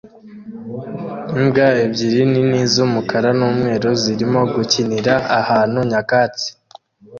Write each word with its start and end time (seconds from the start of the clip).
Imbwa 1.37 1.67
ebyiri 1.83 2.21
nini 2.31 2.59
z'umukara 2.73 3.29
n'umweru 3.39 3.89
zirimo 4.03 4.41
gukinira 4.53 5.13
ahantu 5.39 5.79
nyakatsi 5.91 6.49